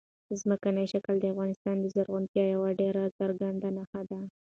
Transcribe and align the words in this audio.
ځمکنی 0.39 0.85
شکل 0.93 1.15
د 1.19 1.25
افغانستان 1.33 1.75
د 1.79 1.85
زرغونتیا 1.95 2.45
یوه 2.55 2.69
ډېره 2.81 3.03
څرګنده 3.19 3.69
نښه 3.77 4.01
ده. 4.09 4.19